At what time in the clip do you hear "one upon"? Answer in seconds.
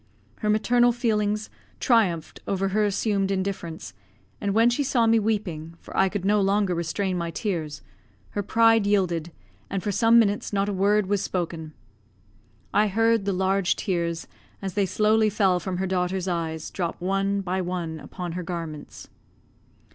17.61-18.31